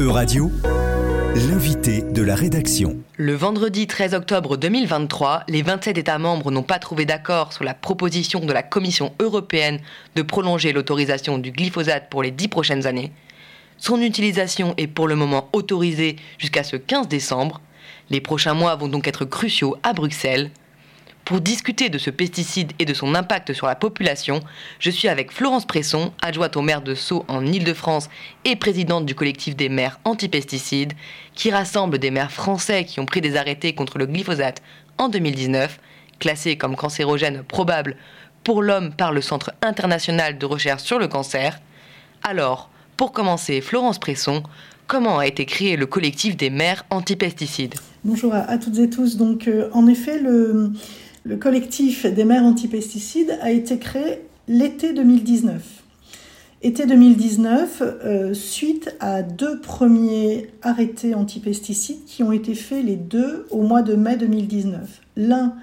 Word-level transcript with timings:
E-Radio, 0.00 0.50
l'invité 1.34 2.00
de 2.00 2.22
la 2.22 2.34
rédaction. 2.34 2.96
Le 3.18 3.34
vendredi 3.34 3.86
13 3.86 4.14
octobre 4.14 4.56
2023, 4.56 5.42
les 5.46 5.60
27 5.60 5.98
États 5.98 6.18
membres 6.18 6.50
n'ont 6.50 6.62
pas 6.62 6.78
trouvé 6.78 7.04
d'accord 7.04 7.52
sur 7.52 7.64
la 7.64 7.74
proposition 7.74 8.40
de 8.40 8.50
la 8.50 8.62
Commission 8.62 9.12
européenne 9.20 9.78
de 10.16 10.22
prolonger 10.22 10.72
l'autorisation 10.72 11.36
du 11.36 11.50
glyphosate 11.50 12.08
pour 12.08 12.22
les 12.22 12.30
10 12.30 12.48
prochaines 12.48 12.86
années. 12.86 13.12
Son 13.76 14.00
utilisation 14.00 14.72
est 14.78 14.86
pour 14.86 15.06
le 15.06 15.16
moment 15.16 15.50
autorisée 15.52 16.16
jusqu'à 16.38 16.64
ce 16.64 16.76
15 16.76 17.06
décembre. 17.06 17.60
Les 18.08 18.22
prochains 18.22 18.54
mois 18.54 18.76
vont 18.76 18.88
donc 18.88 19.06
être 19.06 19.26
cruciaux 19.26 19.76
à 19.82 19.92
Bruxelles. 19.92 20.50
Pour 21.30 21.40
discuter 21.40 21.90
de 21.90 21.98
ce 21.98 22.10
pesticide 22.10 22.72
et 22.80 22.84
de 22.84 22.92
son 22.92 23.14
impact 23.14 23.52
sur 23.52 23.68
la 23.68 23.76
population, 23.76 24.40
je 24.80 24.90
suis 24.90 25.06
avec 25.06 25.30
Florence 25.30 25.64
Presson, 25.64 26.10
adjointe 26.20 26.56
au 26.56 26.60
maire 26.60 26.82
de 26.82 26.96
Sceaux 26.96 27.24
en 27.28 27.46
Ile-de-France 27.46 28.10
et 28.44 28.56
présidente 28.56 29.06
du 29.06 29.14
collectif 29.14 29.54
des 29.54 29.68
maires 29.68 30.00
anti-pesticides, 30.02 30.94
qui 31.36 31.52
rassemble 31.52 32.00
des 32.00 32.10
maires 32.10 32.32
français 32.32 32.84
qui 32.84 32.98
ont 32.98 33.06
pris 33.06 33.20
des 33.20 33.36
arrêtés 33.36 33.76
contre 33.76 33.96
le 33.98 34.06
glyphosate 34.06 34.60
en 34.98 35.08
2019, 35.08 35.78
classé 36.18 36.56
comme 36.56 36.74
cancérogène 36.74 37.44
probable 37.44 37.94
pour 38.42 38.60
l'homme 38.60 38.92
par 38.92 39.12
le 39.12 39.20
Centre 39.20 39.52
international 39.62 40.36
de 40.36 40.46
recherche 40.46 40.82
sur 40.82 40.98
le 40.98 41.06
cancer. 41.06 41.60
Alors, 42.24 42.70
pour 42.96 43.12
commencer, 43.12 43.60
Florence 43.60 44.00
Presson, 44.00 44.42
comment 44.88 45.20
a 45.20 45.28
été 45.28 45.46
créé 45.46 45.76
le 45.76 45.86
collectif 45.86 46.36
des 46.36 46.50
maires 46.50 46.84
anti-pesticides? 46.90 47.76
Bonjour 48.02 48.34
à, 48.34 48.58
toutes 48.58 48.78
et 48.78 48.90
tous. 48.90 49.16
Donc, 49.16 49.46
euh, 49.46 49.68
en 49.72 49.86
effet, 49.86 50.18
le, 50.18 50.72
le 51.24 51.36
collectif 51.36 52.06
des 52.06 52.24
maires 52.24 52.44
antipesticides 52.44 53.38
a 53.42 53.50
été 53.50 53.78
créé 53.78 54.20
l'été 54.48 54.92
2019. 54.92 55.80
Été 56.62 56.84
2019, 56.84 57.82
euh, 57.82 58.34
suite 58.34 58.94
à 59.00 59.22
deux 59.22 59.60
premiers 59.60 60.50
arrêtés 60.60 61.14
antipesticides 61.14 62.04
qui 62.04 62.22
ont 62.22 62.32
été 62.32 62.54
faits 62.54 62.84
les 62.84 62.96
deux 62.96 63.46
au 63.50 63.62
mois 63.62 63.80
de 63.80 63.94
mai 63.94 64.16
2019. 64.16 65.00
L'un 65.16 65.54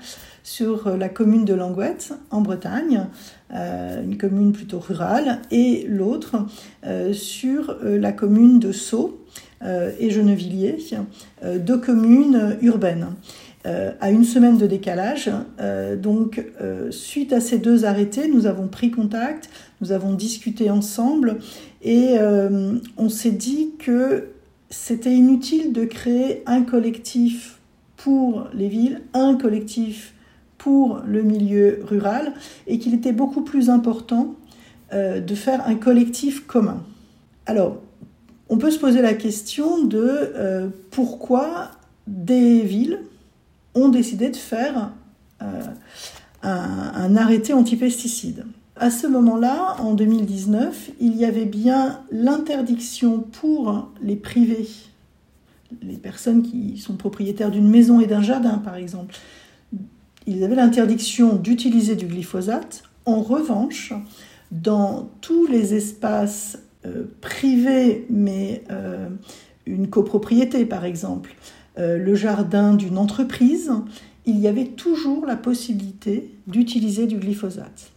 sur 0.44 0.98
la 0.98 1.10
commune 1.10 1.46
de 1.46 1.54
Langouette, 1.54 2.14
en 2.32 2.42
Bretagne, 2.42 3.06
euh, 3.54 4.04
une 4.04 4.18
commune 4.18 4.54
plutôt 4.54 4.80
rurale, 4.80 5.40
et 5.52 5.86
l'autre 5.88 6.48
euh, 6.86 7.14
sur 7.14 7.78
la 7.84 8.12
commune 8.12 8.60
de 8.60 8.72
Sceaux 8.72 9.20
et 10.00 10.12
Gennevilliers, 10.12 10.78
deux 11.44 11.80
communes 11.80 12.58
urbaines. 12.62 13.08
Euh, 13.68 13.92
à 14.00 14.12
une 14.12 14.24
semaine 14.24 14.58
de 14.58 14.66
décalage. 14.66 15.30
Euh, 15.60 15.98
donc, 15.98 16.46
euh, 16.62 16.90
suite 16.90 17.34
à 17.34 17.42
ces 17.42 17.58
deux 17.58 17.84
arrêtés, 17.84 18.30
nous 18.30 18.46
avons 18.46 18.68
pris 18.68 18.92
contact, 18.92 19.50
nous 19.82 19.92
avons 19.92 20.14
discuté 20.14 20.70
ensemble 20.70 21.40
et 21.82 22.16
on 22.98 23.10
s'est 23.10 23.32
dit 23.32 23.72
que 23.78 24.30
c'était 24.70 25.14
inutile 25.14 25.74
de 25.74 25.86
créer 25.86 26.44
un 26.46 26.64
collectif 26.64 27.60
pour 27.98 28.48
les 28.54 28.68
villes, 28.68 29.02
un 29.14 29.36
collectif 29.36 30.14
pour 30.58 31.02
le 31.06 31.22
milieu 31.22 31.80
rural 31.84 32.34
et 32.66 32.80
qu'il 32.80 32.94
était 32.94 33.12
beaucoup 33.12 33.42
plus 33.42 33.70
important 33.70 34.36
de 34.92 35.36
faire 35.36 35.66
un 35.68 35.76
collectif 35.76 36.48
commun. 36.48 36.84
Alors, 37.46 37.78
on 38.50 38.58
peut 38.58 38.72
se 38.72 38.80
poser 38.80 39.02
la 39.02 39.14
question 39.14 39.84
de 39.84 40.72
pourquoi 40.90 41.72
des 42.08 42.62
villes 42.62 43.00
ont 43.78 43.90
décidé 43.90 44.30
de 44.30 44.36
faire 44.36 44.92
euh, 45.42 45.62
un, 46.44 47.16
arrêté 47.16 47.54
anti-pesticides. 47.54 48.46
À 48.76 48.92
ce 48.92 49.08
moment-là, 49.08 49.76
en 49.80 49.94
2019, 49.94 50.92
il 51.00 51.16
y 51.16 51.26
avait 51.26 51.46
bien 51.46 52.02
l'interdiction 52.12 53.20
pour 53.20 53.90
les 54.02 54.16
privés, 54.16 54.68
les 55.82 55.98
personnes 55.98 56.44
qui 56.44 56.78
sont 56.78 56.96
propriétaires 56.96 57.52
d'une 57.52 57.68
maison 57.68 58.00
et 58.00 58.06
d'un 58.06 58.22
jardin 58.22 58.60
par 58.60 58.76
exemple, 58.76 59.16
ils 60.28 60.44
avaient 60.44 60.56
l'interdiction 60.56 61.36
d'utiliser 61.36 61.96
du 61.96 62.06
glyphosate. 62.06 62.84
En 63.06 63.22
revanche, 63.22 63.94
dans 64.52 65.10
tous 65.22 65.48
les 65.48 65.74
espaces 65.74 66.60
euh, 66.86 67.06
privés, 67.22 68.06
mais 68.10 68.64
euh, 68.70 69.08
une 69.66 69.90
copropriété 69.90 70.66
par 70.66 70.86
exemple, 70.86 71.36
le 71.78 72.16
jardin 72.16 72.74
d'une 72.74 72.98
entreprise, 72.98 73.72
il 74.26 74.40
y 74.40 74.48
avait 74.48 74.66
toujours 74.66 75.26
la 75.26 75.36
possibilité 75.36 76.32
d'utiliser 76.48 77.08
du 77.08 77.18
glyphosate. 77.18 77.92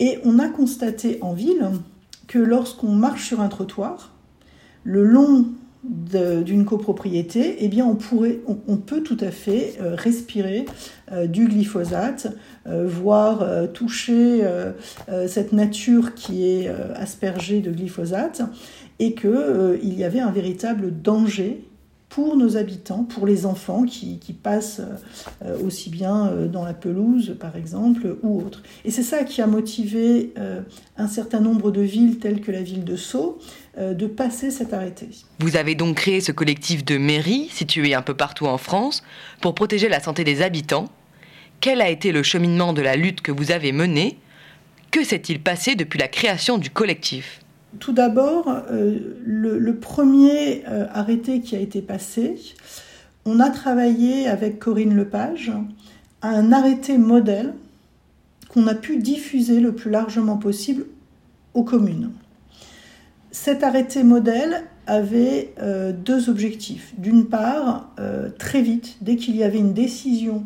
Et 0.00 0.18
on 0.24 0.38
a 0.38 0.48
constaté 0.48 1.18
en 1.22 1.32
ville 1.32 1.70
que 2.26 2.38
lorsqu'on 2.38 2.92
marche 2.92 3.26
sur 3.26 3.40
un 3.40 3.48
trottoir, 3.48 4.12
le 4.84 5.04
long 5.04 5.46
d'une 5.84 6.64
copropriété, 6.64 7.56
eh 7.58 7.68
bien 7.68 7.84
on, 7.86 7.96
peut 8.76 9.02
tout 9.02 9.16
à 9.18 9.32
fait 9.32 9.74
euh, 9.80 9.96
respirer 9.96 10.64
euh, 11.10 11.26
du 11.26 11.46
glyphosate, 11.46 12.36
voire 12.64 13.72
toucher 13.72 14.46
cette 15.26 15.52
nature 15.52 16.14
qui 16.14 16.46
est 16.46 16.68
aspergée 16.94 17.60
de 17.60 17.72
glyphosate, 17.72 18.42
et 19.00 19.14
qu'il 19.14 19.94
y 19.98 20.04
avait 20.04 20.20
un 20.20 20.30
véritable 20.30 20.92
danger 21.02 21.64
pour 22.12 22.36
nos 22.36 22.58
habitants, 22.58 23.04
pour 23.04 23.26
les 23.26 23.46
enfants 23.46 23.84
qui, 23.84 24.18
passent 24.42 24.82
euh, 25.42 25.58
aussi 25.64 25.88
bien 25.88 26.26
euh, 26.26 26.46
dans 26.46 26.64
la 26.64 26.74
pelouse, 26.74 27.36
par 27.40 27.56
exemple, 27.56 28.18
ou 28.22 28.42
autre. 28.42 28.62
Et 28.84 28.90
c'est 28.90 29.02
ça 29.02 29.24
qui 29.24 29.40
a 29.40 29.46
motivé 29.46 30.34
euh, 30.38 30.60
un 30.98 31.08
certain 31.08 31.40
nombre 31.40 31.70
de 31.70 31.80
villes, 31.80 32.18
telles 32.18 32.42
que 32.42 32.52
la 32.52 32.62
ville 32.62 32.84
de 32.84 32.96
Sceaux, 32.96 33.38
de 33.78 34.06
passer 34.06 34.50
cet 34.50 34.74
arrêté. 34.74 35.08
Vous 35.38 35.56
avez 35.56 35.74
donc 35.74 35.96
créé 35.96 36.20
ce 36.20 36.30
collectif 36.30 36.84
de 36.84 36.98
mairies, 36.98 37.48
situé 37.50 37.94
un 37.94 38.02
peu 38.02 38.12
partout 38.12 38.46
en 38.46 38.58
France, 38.58 39.02
pour 39.40 39.54
protéger 39.54 39.88
la 39.88 40.00
santé 40.00 40.24
des 40.24 40.42
habitants. 40.42 40.90
Quel 41.60 41.80
a 41.80 41.88
été 41.88 42.12
le 42.12 42.22
cheminement 42.22 42.74
de 42.74 42.82
la 42.82 42.96
lutte 42.96 43.22
que 43.22 43.32
vous 43.32 43.50
avez 43.50 43.72
menée? 43.72 44.18
Que 44.90 45.02
s'est-il 45.04 45.40
passé 45.40 45.74
depuis 45.74 45.98
la 45.98 46.08
création 46.08 46.58
du 46.58 46.68
collectif? 46.68 47.41
Tout 47.78 47.92
d'abord, 47.92 48.48
euh, 48.70 48.98
le, 49.24 49.76
premier 49.76 50.64
euh, 50.68 50.86
arrêté 50.92 51.40
qui 51.40 51.56
a 51.56 51.60
été 51.60 51.82
passé, 51.82 52.36
on 53.24 53.40
a 53.40 53.50
travaillé 53.50 54.28
avec 54.28 54.58
Corinne 54.58 54.94
Lepage 54.94 55.52
à 56.20 56.30
un 56.30 56.52
arrêté 56.52 56.98
modèle 56.98 57.54
qu'on 58.48 58.66
a 58.66 58.74
pu 58.74 58.98
diffuser 58.98 59.60
le 59.60 59.74
plus 59.74 59.90
largement 59.90 60.36
possible 60.36 60.86
aux 61.54 61.64
communes. 61.64 62.10
Cet 63.30 63.62
arrêté 63.62 64.02
modèle 64.02 64.64
avait 64.86 65.54
euh, 65.60 65.92
deux 65.92 66.28
objectifs. 66.28 66.92
D'une 66.98 67.26
part, 67.26 67.94
très 68.38 68.62
vite, 68.62 68.96
dès 69.00 69.16
qu'il 69.16 69.36
y 69.36 69.44
avait 69.44 69.58
une 69.58 69.72
décision 69.72 70.44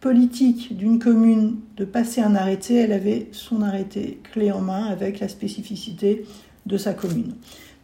politique 0.00 0.76
d'une 0.76 0.98
commune 0.98 1.56
de 1.76 1.84
passer 1.84 2.20
un 2.20 2.34
arrêté, 2.34 2.76
elle 2.76 2.92
avait 2.92 3.28
son 3.32 3.62
arrêté 3.62 4.20
clé 4.32 4.52
en 4.52 4.60
main 4.60 4.86
avec 4.86 5.20
la 5.20 5.28
spécificité 5.28 6.24
de 6.66 6.76
sa 6.76 6.92
commune. 6.92 7.34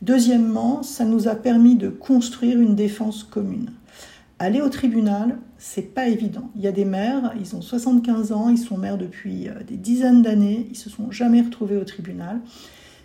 Deuxièmement, 0.02 0.82
ça 0.82 1.04
nous 1.04 1.28
a 1.28 1.34
permis 1.34 1.76
de 1.76 1.88
construire 1.88 2.60
une 2.60 2.74
défense 2.74 3.22
commune. 3.22 3.70
Aller 4.40 4.60
au 4.60 4.68
tribunal, 4.68 5.38
c'est 5.58 5.94
pas 5.94 6.08
évident. 6.08 6.50
Il 6.56 6.62
y 6.62 6.66
a 6.66 6.72
des 6.72 6.84
maires, 6.84 7.32
ils 7.38 7.54
ont 7.54 7.62
75 7.62 8.32
ans, 8.32 8.48
ils 8.48 8.58
sont 8.58 8.76
maires 8.76 8.98
depuis 8.98 9.48
euh, 9.48 9.62
des 9.64 9.76
dizaines 9.76 10.22
d'années, 10.22 10.66
ils 10.68 10.76
se 10.76 10.90
sont 10.90 11.12
jamais 11.12 11.40
retrouvés 11.40 11.76
au 11.76 11.84
tribunal. 11.84 12.40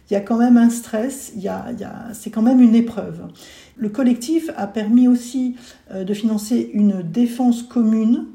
Il 0.09 0.13
y 0.13 0.17
a 0.17 0.21
quand 0.21 0.37
même 0.37 0.57
un 0.57 0.71
stress, 0.71 1.33
il 1.35 1.43
y 1.43 1.47
a, 1.47 1.65
c'est 2.13 2.31
quand 2.31 2.41
même 2.41 2.61
une 2.61 2.73
épreuve. 2.73 3.27
Le 3.75 3.89
collectif 3.89 4.49
a 4.57 4.65
permis 4.65 5.07
aussi 5.07 5.55
euh, 5.91 6.03
de 6.03 6.13
financer 6.15 6.71
une 6.73 7.03
défense 7.03 7.61
commune 7.61 8.25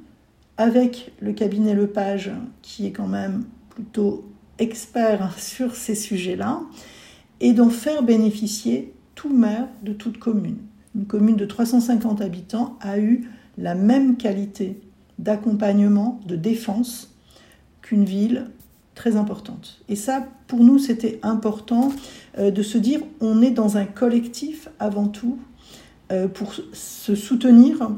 avec 0.57 1.13
le 1.21 1.33
cabinet 1.33 1.75
Lepage, 1.75 2.31
qui 2.61 2.87
est 2.87 2.93
quand 2.93 3.09
même 3.09 3.43
plutôt 3.71 4.31
expert 4.61 5.35
sur 5.39 5.75
ces 5.75 5.97
sujets-là 5.97 6.61
et 7.43 7.53
d'en 7.53 7.69
faire 7.69 8.03
bénéficier 8.03 8.95
tout 9.15 9.29
maire 9.29 9.69
de 9.83 9.93
toute 9.93 10.19
commune. 10.19 10.59
Une 10.95 11.07
commune 11.07 11.37
de 11.37 11.45
350 11.45 12.23
habitants 12.23 12.79
a 12.81 12.99
eu 12.99 13.29
la 13.59 13.75
même 13.75 14.17
qualité 14.17 14.81
d'accompagnement, 15.19 16.21
de 16.27 16.37
défense 16.37 17.15
qu'une 17.83 18.05
ville 18.05 18.47
très 18.95 19.17
importante. 19.17 19.83
Et 19.89 19.97
ça, 19.97 20.27
pour 20.47 20.61
nous, 20.61 20.79
c'était 20.79 21.19
important 21.23 21.93
euh, 22.39 22.51
de 22.51 22.63
se 22.63 22.79
dire, 22.79 23.01
on 23.21 23.43
est 23.43 23.51
dans 23.51 23.77
un 23.77 23.87
collectif 23.87 24.69
avant 24.79 25.09
tout 25.09 25.39
euh, 26.13 26.29
pour 26.29 26.55
se 26.55 27.15
soutenir. 27.15 27.91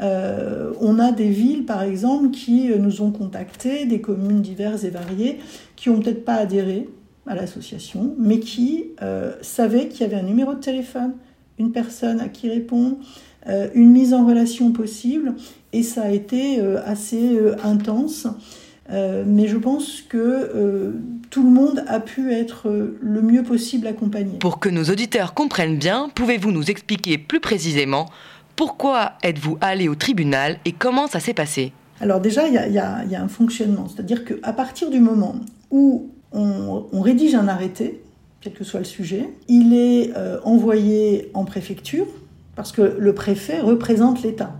Euh, 0.00 0.72
on 0.80 0.98
a 0.98 1.12
des 1.12 1.28
villes, 1.28 1.66
par 1.66 1.82
exemple, 1.82 2.30
qui 2.30 2.68
nous 2.78 3.02
ont 3.02 3.10
contactés, 3.10 3.84
des 3.84 4.00
communes 4.00 4.40
diverses 4.40 4.84
et 4.84 4.90
variées, 4.90 5.40
qui 5.74 5.90
n'ont 5.90 6.00
peut-être 6.00 6.24
pas 6.24 6.36
adhéré 6.36 6.88
à 7.26 7.34
l'association, 7.34 8.14
mais 8.18 8.40
qui 8.40 8.86
euh, 9.02 9.32
savait 9.42 9.88
qu'il 9.88 10.02
y 10.02 10.04
avait 10.04 10.20
un 10.20 10.26
numéro 10.26 10.54
de 10.54 10.60
téléphone, 10.60 11.14
une 11.58 11.72
personne 11.72 12.20
à 12.20 12.28
qui 12.28 12.48
répondre, 12.48 12.98
euh, 13.48 13.68
une 13.74 13.90
mise 13.90 14.12
en 14.12 14.26
relation 14.26 14.72
possible, 14.72 15.34
et 15.72 15.84
ça 15.84 16.02
a 16.02 16.10
été 16.10 16.58
euh, 16.58 16.80
assez 16.84 17.38
intense. 17.62 18.26
Euh, 18.90 19.24
mais 19.26 19.46
je 19.46 19.56
pense 19.56 20.00
que 20.02 20.94
tout 21.30 21.42
le 21.42 21.50
monde 21.50 21.84
a 21.88 21.98
pu 21.98 22.32
être 22.32 22.68
le 23.00 23.22
mieux 23.22 23.42
possible 23.42 23.86
accompagné. 23.86 24.38
Pour 24.38 24.60
que 24.60 24.68
nos 24.68 24.84
auditeurs 24.84 25.34
comprennent 25.34 25.76
bien, 25.76 26.08
pouvez-vous 26.14 26.52
nous 26.52 26.70
expliquer 26.70 27.18
plus 27.18 27.40
précisément 27.40 28.06
pourquoi 28.54 29.12
êtes-vous 29.22 29.58
allé 29.60 29.88
au 29.88 29.96
tribunal 29.96 30.58
et 30.64 30.72
comment 30.72 31.08
ça 31.08 31.20
s'est 31.20 31.34
passé? 31.34 31.72
Alors 32.00 32.20
déjà, 32.20 32.46
il 32.46 32.54
y, 32.54 32.74
y, 32.74 32.78
a 32.78 33.22
un 33.22 33.28
fonctionnement, 33.28 33.88
c'est-à-dire 33.88 34.24
qu'à 34.24 34.52
partir 34.52 34.90
du 34.90 35.00
moment 35.00 35.34
où 35.70 36.10
on, 36.38 37.00
rédige 37.00 37.34
un 37.34 37.48
arrêté, 37.48 38.02
quel 38.40 38.52
que 38.52 38.64
soit 38.64 38.80
le 38.80 38.86
sujet, 38.86 39.30
il 39.48 39.74
est 39.74 40.12
envoyé 40.44 41.30
en 41.34 41.44
préfecture 41.44 42.06
parce 42.54 42.72
que 42.72 42.96
le 42.98 43.14
préfet 43.14 43.60
représente 43.60 44.22
l'État. 44.22 44.54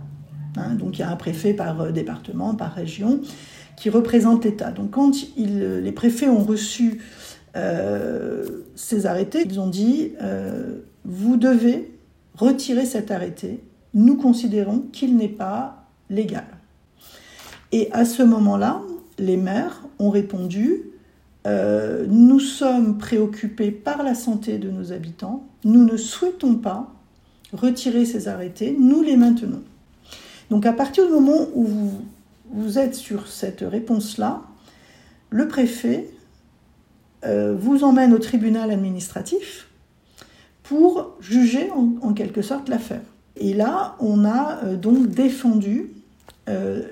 Hein, 0.55 0.75
donc 0.75 0.97
il 0.97 1.01
y 1.01 1.03
a 1.03 1.11
un 1.11 1.15
préfet 1.15 1.53
par 1.53 1.91
département, 1.91 2.55
par 2.55 2.73
région 2.73 3.21
qui 3.75 3.89
représente 3.89 4.45
l'État. 4.45 4.71
Donc 4.71 4.91
quand 4.91 5.13
les 5.37 5.91
préfets 5.91 6.27
ont 6.27 6.43
reçu 6.43 7.01
euh, 7.55 8.63
ces 8.75 9.05
arrêtés, 9.05 9.43
ils 9.45 9.59
ont 9.59 9.67
dit 9.67 10.13
euh, 10.21 10.79
vous 11.05 11.37
devez 11.37 11.91
retirer 12.35 12.85
cet 12.85 13.11
arrêté. 13.11 13.61
Nous 13.93 14.15
considérons 14.15 14.79
qu'il 14.91 15.15
n'est 15.15 15.27
pas 15.27 15.87
légal. 16.09 16.45
Et 17.71 17.89
à 17.91 18.05
ce 18.05 18.23
moment-là, 18.23 18.81
les 19.17 19.37
maires 19.37 19.83
ont 19.99 20.09
répondu 20.09 20.83
euh, 21.47 22.05
nous 22.09 22.41
sommes 22.41 22.97
préoccupés 22.97 23.71
par 23.71 24.03
la 24.03 24.15
santé 24.15 24.57
de 24.57 24.69
nos 24.69 24.91
habitants. 24.91 25.47
Nous 25.63 25.85
ne 25.85 25.95
souhaitons 25.95 26.55
pas 26.55 26.93
retirer 27.53 28.05
ces 28.05 28.27
arrêtés. 28.27 28.75
Nous 28.77 29.01
les 29.01 29.15
maintenons. 29.15 29.63
Donc 30.49 30.65
à 30.65 30.73
partir 30.73 31.05
du 31.05 31.13
moment 31.13 31.47
où 31.55 31.65
vous 32.51 32.79
êtes 32.79 32.95
sur 32.95 33.27
cette 33.27 33.61
réponse-là, 33.61 34.41
le 35.29 35.47
préfet 35.47 36.09
euh, 37.25 37.55
vous 37.57 37.85
emmène 37.85 38.13
au 38.13 38.19
tribunal 38.19 38.69
administratif 38.69 39.69
pour 40.63 41.15
juger 41.21 41.69
en, 41.71 42.13
quelque 42.13 42.41
sorte 42.41 42.67
l'affaire. 42.67 43.01
Et 43.37 43.53
là, 43.53 43.95
on 44.01 44.25
a 44.25 44.65
euh, 44.65 44.75
donc 44.75 45.07
défendu 45.07 45.91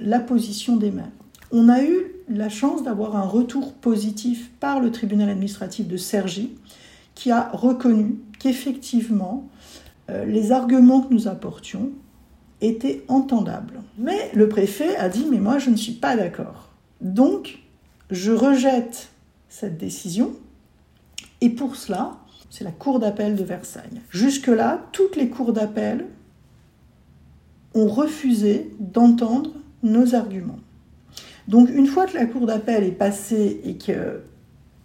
la 0.02 0.20
position 0.20 0.76
des 0.76 0.92
maires. 0.92 1.06
On 1.50 1.70
a 1.70 1.82
eu 1.82 2.15
la 2.28 2.50
chance 2.50 2.84
d'avoir 2.84 3.16
un 3.16 3.26
retour 3.26 3.74
positif 3.74 4.52
par 4.60 4.80
le 4.80 4.92
tribunal 4.92 5.30
administratif 5.30 5.88
de 5.88 5.98
Cergy, 5.98 6.56
qui 7.14 7.32
a 7.32 7.50
reconnu 7.54 8.20
qu'effectivement, 8.40 9.48
les 10.10 10.52
arguments 10.52 11.02
que 11.02 11.14
nous 11.14 11.28
apportions 11.28 11.92
était 12.62 13.04
entendable. 13.08 13.82
Mais 13.98 14.32
le 14.34 14.50
préfet 14.50 14.96
a 14.98 15.10
dit, 15.10 15.26
mais 15.30 15.40
moi 15.40 15.60
je 15.60 15.70
ne 15.70 15.76
suis 15.76 15.94
pas 15.94 16.16
d'accord. 16.16 16.70
Donc, 17.02 17.60
je 18.12 18.32
rejette 18.32 19.10
cette 19.50 19.78
décision. 19.78 20.34
Et 21.42 21.50
pour 21.50 21.76
cela, 21.76 22.18
c'est 22.50 22.64
la 22.64 22.72
Cour 22.72 23.00
d'appel 23.00 23.36
de 23.36 23.44
Versailles. 23.44 24.02
Jusque-là, 24.10 24.86
toutes 24.92 25.16
les 25.16 25.30
cours 25.30 25.54
d'appel 25.54 26.06
ont 27.74 27.88
refusé 27.88 28.72
d'entendre 28.80 29.52
nos 29.84 30.16
arguments. 30.16 30.60
Donc 31.48 31.70
une 31.70 31.88
fois 31.88 32.06
que 32.06 32.16
la 32.16 32.26
Cour 32.26 32.46
d'appel 32.46 32.84
est 32.84 32.92
passée 32.92 33.62
et 33.64 33.76
que 33.76 34.22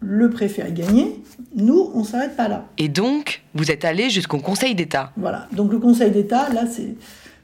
le 0.01 0.31
préfet 0.31 0.63
a 0.63 0.71
gagné, 0.71 1.23
nous, 1.55 1.91
on 1.95 2.01
ne 2.01 2.05
s'arrête 2.05 2.37
pas 2.37 2.49
là. 2.49 2.67
Et 2.79 2.89
donc, 2.89 3.43
vous 3.55 3.71
êtes 3.71 3.85
allé 3.85 4.09
jusqu'au 4.09 4.39
Conseil 4.39 4.75
d'État 4.75 5.13
Voilà, 5.17 5.47
donc 5.53 5.73
le 5.73 5.79
Conseil 5.79 6.11
d'État, 6.11 6.49
là, 6.53 6.67
c'est 6.67 6.95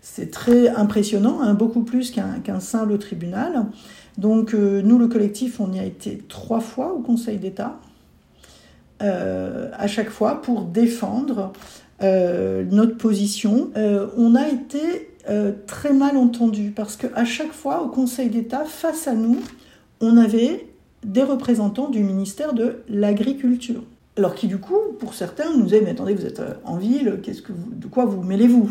c'est 0.09 0.31
très 0.31 0.69
impressionnant, 0.69 1.41
hein, 1.43 1.55
beaucoup 1.55 1.83
plus 1.83 2.13
qu'un 2.13 2.61
simple 2.61 2.97
tribunal. 2.97 3.67
Donc 4.19 4.55
euh, 4.55 4.81
nous, 4.81 4.99
le 4.99 5.09
collectif, 5.09 5.59
on 5.59 5.73
y 5.73 5.81
a 5.81 5.85
été 5.85 6.23
trois 6.29 6.61
fois 6.61 6.93
au 6.95 7.01
Conseil 7.01 7.39
d'État, 7.39 7.81
euh, 9.03 9.69
à 9.77 9.89
chaque 9.89 10.11
fois 10.11 10.41
pour 10.41 10.63
défendre 10.63 11.53
euh, 12.03 12.65
notre 12.71 12.97
position. 12.97 13.71
on 14.17 14.37
a 14.37 14.47
été 14.47 15.11
très 15.67 15.93
mal 15.93 16.17
entendu 16.17 16.71
parce 16.71 16.97
qu'à 16.97 17.25
chaque 17.25 17.53
fois 17.53 17.83
au 17.83 17.89
Conseil 17.89 18.31
d'État, 18.31 18.65
face 18.65 19.09
à 19.09 19.15
nous, 19.15 19.41
on 20.01 20.17
avait 20.17 20.69
des 21.05 21.23
représentants 21.23 21.89
du 21.89 22.03
ministère 22.03 22.53
de 22.53 22.83
l'Agriculture. 22.89 23.83
Alors 24.17 24.35
qui 24.35 24.47
du 24.47 24.59
coup, 24.59 24.79
pour 24.99 25.15
certains, 25.15 25.55
nous 25.57 25.65
disaient, 25.65 25.83
mais 25.83 25.91
attendez, 25.91 26.15
vous 26.15 26.27
êtes 26.27 26.43
en 26.65 26.77
ville, 26.77 27.21
qu'est-ce 27.23 27.43
que 27.43 27.53
de 27.53 27.87
quoi 27.87 28.05
vous 28.05 28.23
mêlez-vous? 28.23 28.71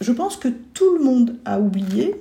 Je 0.00 0.12
pense 0.12 0.36
que 0.36 0.48
tout 0.48 0.96
le 0.96 1.02
monde 1.02 1.36
a 1.44 1.60
oublié 1.60 2.14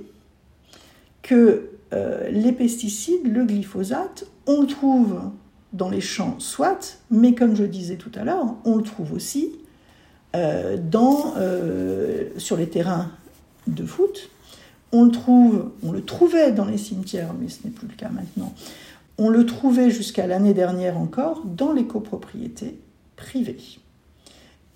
que 1.22 1.70
euh, 1.94 2.30
les 2.30 2.52
pesticides, 2.52 3.32
le 3.32 3.46
glyphosate, 3.46 4.26
on 4.46 4.62
le 4.62 4.68
trouve 4.68 5.20
dans 5.74 5.90
les 5.90 6.02
champs, 6.02 6.36
soit, 6.40 7.00
mais 7.12 7.36
comme 7.36 7.56
je 7.56 7.64
disais 7.64 7.98
tout 7.98 8.12
à 8.16 8.24
l'heure, 8.24 8.56
on 8.66 8.78
le 8.78 8.84
trouve 8.84 9.14
aussi 9.14 9.52
euh, 10.38 10.78
euh, 11.38 12.30
sur 12.38 12.58
les 12.58 12.68
terrains 12.68 13.12
de 13.68 13.86
foot. 13.86 14.30
On 14.92 15.06
le 15.06 15.12
trouve, 15.12 15.72
on 15.84 15.92
le 15.92 16.02
trouvait 16.02 16.52
dans 16.52 16.66
les 16.66 16.78
cimetières, 16.78 17.34
mais 17.40 17.50
ce 17.50 17.60
n'est 17.66 17.72
plus 17.72 17.88
le 17.88 17.96
cas 17.96 18.10
maintenant. 18.10 18.54
On 19.18 19.30
le 19.30 19.46
trouvait 19.46 19.90
jusqu'à 19.90 20.28
l'année 20.28 20.54
dernière 20.54 20.98
encore 20.98 21.44
dans 21.46 21.74
les 21.74 21.86
copropriétés 21.86 22.80
privées 23.16 23.58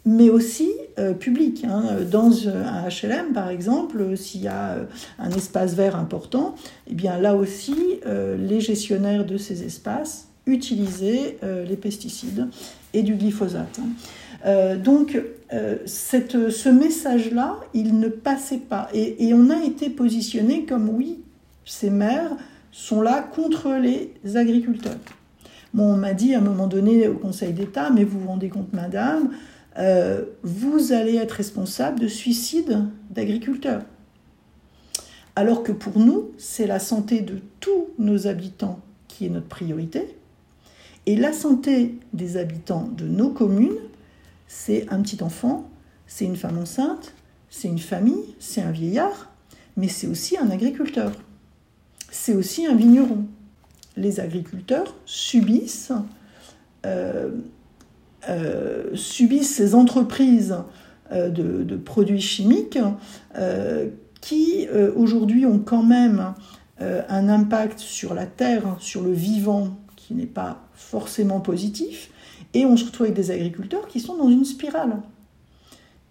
mais 0.04 0.32
aussi 0.32 0.72
euh, 0.98 1.14
public. 1.14 1.64
Hein. 1.64 1.84
Dans 2.10 2.48
un 2.48 2.90
HLM, 2.90 3.34
par 3.34 3.50
exemple, 3.50 4.18
s'il 4.18 4.42
y 4.42 4.48
a 4.48 4.78
un 5.20 5.30
espace 5.30 5.76
vert 5.76 5.96
important, 5.96 6.56
eh 6.90 6.96
bien 6.96 7.20
là 7.20 7.36
aussi, 7.36 8.00
les 8.04 8.62
gestionnaires 8.62 9.28
de 9.28 9.38
ces 9.38 9.64
espaces 9.64 10.30
utilisaient 10.48 11.38
les 11.44 11.76
pesticides 11.78 12.48
et 12.94 13.04
du 13.04 13.16
glyphosate. 13.16 13.80
Hein. 14.46 14.76
donc, 14.76 15.22
cette, 15.86 16.50
ce 16.50 16.70
message-là, 16.70 17.60
il 17.74 18.00
ne 18.00 18.08
passait 18.08 18.58
pas. 18.58 18.90
Et, 18.94 19.28
et, 19.28 19.34
on 19.34 19.50
a 19.50 19.64
été 19.64 19.90
positionné 19.90 20.66
comme 20.66 20.90
oui, 20.90 21.20
ces 21.66 21.90
maires 21.90 22.32
sont 22.72 23.02
là 23.02 23.22
contre 23.22 23.70
les 23.74 24.38
agriculteurs. 24.38 24.98
Bon, 25.74 25.94
on 25.94 25.98
m'a 25.98 26.14
dit 26.14 26.36
à 26.36 26.40
un 26.40 26.42
moment 26.42 26.68
donné 26.68 27.08
au 27.08 27.16
Conseil 27.16 27.54
d'État, 27.54 27.90
mais 27.90 28.04
vous 28.04 28.20
vous 28.20 28.28
rendez 28.28 28.50
compte, 28.50 28.74
madame, 28.74 29.32
euh, 29.78 30.26
vous 30.44 30.92
allez 30.92 31.16
être 31.16 31.32
responsable 31.32 32.00
de 32.00 32.08
suicides 32.08 32.86
d'agriculteurs. 33.10 33.84
Alors 35.36 35.64
que 35.64 35.72
pour 35.72 35.98
nous, 35.98 36.32
c'est 36.38 36.68
la 36.68 36.80
santé 36.80 37.22
de 37.22 37.40
tous 37.62 37.88
nos 37.98 38.28
habitants 38.28 38.80
qui 39.08 39.26
est 39.26 39.30
notre 39.30 39.48
priorité. 39.48 40.18
Et 41.06 41.16
la 41.16 41.34
santé 41.34 41.96
des 42.14 42.38
habitants 42.38 42.90
de 42.96 43.06
nos 43.06 43.30
communes, 43.30 43.80
c'est 44.48 44.88
un 44.92 45.02
petit 45.02 45.24
enfant, 45.24 45.70
c'est 46.06 46.26
une 46.26 46.36
femme 46.36 46.58
enceinte, 46.58 47.14
c'est 47.50 47.68
une 47.68 47.80
famille, 47.80 48.36
c'est 48.40 48.62
un 48.62 48.72
vieillard, 48.72 49.32
mais 49.78 49.88
c'est 49.88 50.08
aussi 50.08 50.38
un 50.38 50.50
agriculteur. 50.50 51.12
C'est 52.12 52.36
aussi 52.36 52.66
un 52.66 52.76
vigneron. 52.76 53.26
Les 53.98 54.20
agriculteurs 54.20 54.96
subissent 55.06 55.92
euh, 56.86 57.30
euh, 58.30 58.96
subissent 58.96 59.56
ces 59.56 59.74
entreprises 59.74 60.56
euh, 61.12 61.30
de, 61.30 61.76
produits 61.76 62.22
chimiques 62.22 62.78
qui 64.22 64.68
aujourd'hui 64.96 65.48
ont 65.48 65.58
quand 65.58 65.82
même 65.82 66.36
un 66.80 67.30
impact 67.30 67.80
sur 67.80 68.14
la 68.14 68.28
terre, 68.28 68.76
sur 68.80 69.02
le 69.02 69.12
vivant 69.12 69.78
qui 69.96 70.14
n'est 70.14 70.28
pas 70.28 70.70
forcément 70.90 71.40
positif. 71.40 72.10
Et 72.54 72.66
on 72.66 72.76
se 72.76 72.86
retrouve 72.86 73.06
avec 73.06 73.16
des 73.16 73.32
agriculteurs 73.32 73.88
qui 73.88 74.00
sont 74.00 74.16
dans 74.16 74.30
une 74.30 74.46
spirale. 74.46 75.02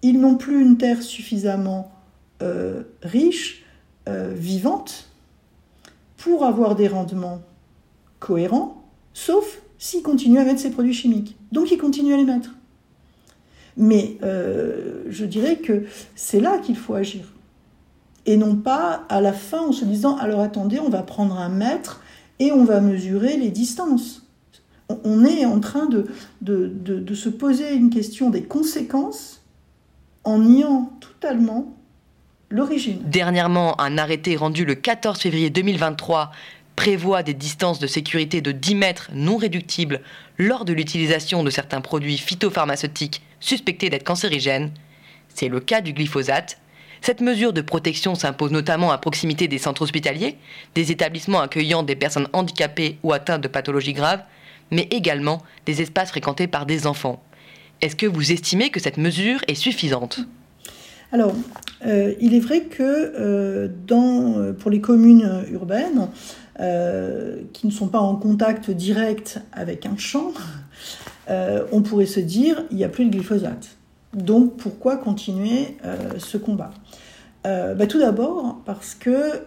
Ils 0.02 0.20
n'ont 0.20 0.36
plus 0.36 0.62
une 0.62 0.78
terre 0.78 1.02
suffisamment 1.02 1.92
riche, 3.02 3.64
vivante, 4.06 5.10
pour 6.16 6.44
avoir 6.44 6.74
des 6.74 6.88
rendements 6.88 7.42
cohérents, 8.18 8.82
sauf 9.14 9.62
s'ils 9.78 10.02
continuent 10.02 10.38
à 10.38 10.44
mettre 10.44 10.60
ces 10.60 10.70
produits 10.70 10.94
chimiques. 10.94 11.36
Donc 11.52 11.70
ils 11.70 11.78
continuent 11.78 12.14
à 12.14 12.18
les 12.18 12.24
mettre. 12.24 12.54
Mais 13.76 14.18
euh, 14.22 15.04
je 15.08 15.24
dirais 15.24 15.56
que 15.56 15.84
c'est 16.14 16.40
là 16.40 16.58
qu'il 16.58 16.76
faut 16.76 16.94
agir. 16.94 17.32
Et 18.26 18.36
non 18.36 18.54
pas 18.54 19.06
à 19.08 19.22
la 19.22 19.32
fin 19.32 19.62
en 19.62 19.72
se 19.72 19.84
disant 19.86 20.16
alors 20.18 20.40
attendez, 20.40 20.78
on 20.78 20.90
va 20.90 21.02
prendre 21.02 21.38
un 21.38 21.48
mètre 21.48 22.02
et 22.38 22.52
on 22.52 22.64
va 22.64 22.80
mesurer 22.80 23.38
les 23.38 23.50
distances. 23.50 24.26
On 25.04 25.24
est 25.24 25.44
en 25.44 25.60
train 25.60 25.86
de, 25.86 26.06
se 27.14 27.28
poser 27.28 27.74
une 27.74 27.90
question 27.90 28.30
des 28.30 28.42
conséquences 28.42 29.42
en 30.24 30.38
niant 30.38 30.92
totalement 31.00 31.76
l'origine. 32.50 33.00
Dernièrement, 33.04 33.80
un 33.80 33.98
arrêté 33.98 34.36
rendu 34.36 34.64
le 34.64 34.74
14 34.74 35.18
février 35.18 35.50
2023 35.50 36.32
prévoit 36.76 37.22
des 37.22 37.34
distances 37.34 37.78
de 37.78 37.86
sécurité 37.86 38.40
de 38.40 38.52
10 38.52 38.74
mètres 38.74 39.10
non 39.12 39.36
réductibles 39.36 40.00
lors 40.38 40.64
de 40.64 40.72
l'utilisation 40.72 41.42
de 41.42 41.50
certains 41.50 41.80
produits 41.80 42.18
phytopharmaceutiques 42.18 43.22
suspectés 43.38 43.90
d'être 43.90 44.04
cancérigènes. 44.04 44.72
C'est 45.28 45.48
le 45.48 45.60
cas 45.60 45.80
du 45.80 45.92
glyphosate. 45.92 46.58
Cette 47.02 47.20
mesure 47.20 47.52
de 47.52 47.60
protection 47.60 48.14
s'impose 48.14 48.50
notamment 48.50 48.92
à 48.92 48.98
proximité 48.98 49.48
des 49.48 49.58
centres 49.58 49.82
hospitaliers, 49.82 50.36
des 50.74 50.92
établissements 50.92 51.40
accueillant 51.40 51.82
des 51.82 51.96
personnes 51.96 52.28
handicapées 52.32 52.98
ou 53.02 53.12
atteintes 53.12 53.42
de 53.42 53.48
pathologies 53.48 53.94
graves, 53.94 54.22
mais 54.70 54.88
également 54.90 55.42
des 55.66 55.82
espaces 55.82 56.10
fréquentés 56.10 56.46
par 56.46 56.66
des 56.66 56.86
enfants. 56.86 57.22
Est-ce 57.80 57.96
que 57.96 58.06
vous 58.06 58.32
estimez 58.32 58.70
que 58.70 58.80
cette 58.80 58.98
mesure 58.98 59.40
est 59.48 59.54
suffisante? 59.54 60.20
Alors, 61.12 61.34
euh, 61.86 62.14
il 62.20 62.34
est 62.34 62.40
vrai 62.40 62.62
que 62.62 62.82
euh, 62.82 63.68
euh, 63.90 64.52
pour 64.52 64.70
les 64.70 64.80
communes 64.80 65.44
urbaines, 65.50 66.08
qui 67.54 67.66
ne 67.66 67.72
sont 67.72 67.88
pas 67.88 68.00
en 68.00 68.16
contact 68.16 68.70
direct 68.70 69.40
avec 69.50 69.86
un 69.86 69.96
champ, 69.96 70.34
on 71.26 71.80
pourrait 71.80 72.04
se 72.04 72.20
dire 72.20 72.64
il 72.70 72.76
n'y 72.76 72.84
a 72.84 72.90
plus 72.90 73.06
de 73.06 73.10
glyphosate. 73.10 73.78
Donc 74.12 74.58
pourquoi 74.58 74.98
continuer 74.98 75.78
ce 76.18 76.36
combat? 76.36 76.72
Bah, 77.44 77.86
Tout 77.88 77.98
d'abord 77.98 78.60
parce 78.66 78.94
que 78.94 79.46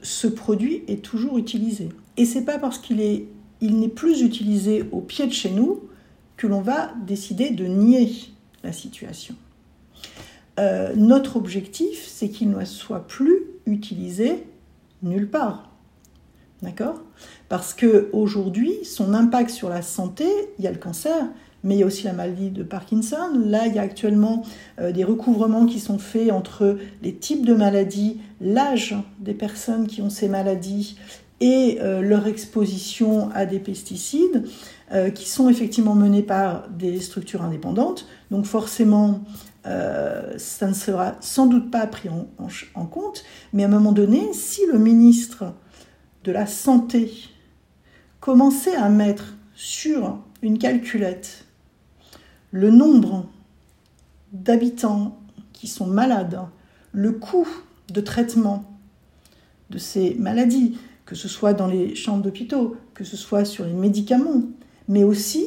ce 0.00 0.28
produit 0.28 0.84
est 0.86 1.02
toujours 1.02 1.38
utilisé. 1.38 1.88
Et 2.16 2.24
c'est 2.24 2.44
pas 2.44 2.60
parce 2.60 2.78
qu'il 2.78 3.00
est 3.00 3.26
il 3.64 3.80
n'est 3.80 3.88
plus 3.88 4.20
utilisé 4.20 4.84
au 4.92 5.00
pied 5.00 5.26
de 5.26 5.32
chez 5.32 5.50
nous 5.50 5.80
que 6.36 6.46
l'on 6.46 6.60
va 6.60 6.92
décider 7.06 7.48
de 7.48 7.64
nier 7.64 8.12
la 8.62 8.72
situation. 8.72 9.34
Euh, 10.60 10.92
notre 10.96 11.36
objectif, 11.36 12.06
c'est 12.06 12.28
qu'il 12.28 12.50
ne 12.50 12.64
soit 12.66 13.06
plus 13.06 13.38
utilisé 13.64 14.44
nulle 15.02 15.30
part. 15.30 15.70
D'accord? 16.60 17.00
Parce 17.48 17.72
que 17.72 18.10
aujourd'hui, 18.12 18.84
son 18.84 19.14
impact 19.14 19.48
sur 19.48 19.70
la 19.70 19.80
santé, 19.80 20.26
il 20.58 20.64
y 20.64 20.68
a 20.68 20.70
le 20.70 20.78
cancer, 20.78 21.24
mais 21.62 21.76
il 21.76 21.78
y 21.78 21.82
a 21.82 21.86
aussi 21.86 22.04
la 22.04 22.12
maladie 22.12 22.50
de 22.50 22.62
Parkinson. 22.62 23.30
Là, 23.46 23.66
il 23.66 23.74
y 23.74 23.78
a 23.78 23.82
actuellement 23.82 24.44
euh, 24.78 24.92
des 24.92 25.04
recouvrements 25.04 25.64
qui 25.64 25.80
sont 25.80 25.98
faits 25.98 26.30
entre 26.30 26.76
les 27.02 27.14
types 27.14 27.46
de 27.46 27.54
maladies, 27.54 28.20
l'âge 28.42 28.94
des 29.20 29.34
personnes 29.34 29.86
qui 29.86 30.02
ont 30.02 30.10
ces 30.10 30.28
maladies 30.28 30.98
et 31.40 31.78
euh, 31.80 32.00
leur 32.00 32.26
exposition 32.26 33.30
à 33.32 33.46
des 33.46 33.58
pesticides 33.58 34.44
euh, 34.92 35.10
qui 35.10 35.28
sont 35.28 35.48
effectivement 35.48 35.94
menés 35.94 36.22
par 36.22 36.68
des 36.68 37.00
structures 37.00 37.42
indépendantes. 37.42 38.06
Donc 38.30 38.46
forcément, 38.46 39.20
euh, 39.66 40.34
ça 40.38 40.68
ne 40.68 40.74
sera 40.74 41.16
sans 41.20 41.46
doute 41.46 41.70
pas 41.70 41.86
pris 41.86 42.08
en, 42.08 42.86
compte, 42.86 43.24
mais 43.52 43.64
à 43.64 43.66
un 43.66 43.70
moment 43.70 43.92
donné, 43.92 44.32
si 44.32 44.60
le 44.70 44.78
ministre 44.78 45.54
de 46.22 46.32
la 46.32 46.46
Santé 46.46 47.12
commençait 48.20 48.76
à 48.76 48.88
mettre 48.88 49.34
sur 49.54 50.18
une 50.42 50.58
calculette 50.58 51.44
le 52.50 52.70
nombre 52.70 53.26
d'habitants 54.32 55.18
qui 55.52 55.66
sont 55.66 55.86
malades, 55.86 56.40
le 56.92 57.12
coût 57.12 57.48
de 57.88 58.00
traitement 58.00 58.64
de 59.70 59.78
ces 59.78 60.14
maladies, 60.14 60.78
que 61.06 61.14
ce 61.14 61.28
soit 61.28 61.52
dans 61.52 61.66
les 61.66 61.94
chambres 61.94 62.22
d'hôpitaux, 62.22 62.76
que 62.94 63.04
ce 63.04 63.16
soit 63.16 63.44
sur 63.44 63.64
les 63.64 63.72
médicaments, 63.72 64.42
mais 64.88 65.04
aussi 65.04 65.46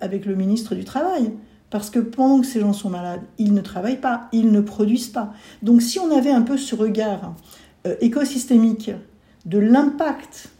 avec 0.00 0.26
le 0.26 0.34
ministre 0.34 0.74
du 0.74 0.84
Travail. 0.84 1.32
Parce 1.70 1.90
que 1.90 1.98
pendant 1.98 2.40
que 2.40 2.46
ces 2.46 2.60
gens 2.60 2.72
sont 2.72 2.88
malades, 2.88 3.20
ils 3.36 3.52
ne 3.52 3.60
travaillent 3.60 4.00
pas, 4.00 4.28
ils 4.32 4.50
ne 4.50 4.60
produisent 4.60 5.08
pas. 5.08 5.32
Donc 5.62 5.82
si 5.82 5.98
on 5.98 6.10
avait 6.16 6.30
un 6.30 6.42
peu 6.42 6.56
ce 6.56 6.74
regard 6.74 7.34
euh, 7.86 7.94
écosystémique 8.00 8.90
de 9.44 9.58
l'impact 9.58 10.50